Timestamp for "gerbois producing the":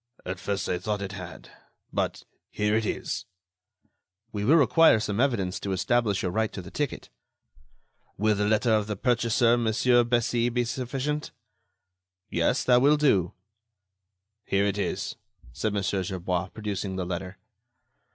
15.83-17.05